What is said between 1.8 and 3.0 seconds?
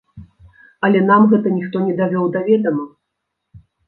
не давёў да ведама.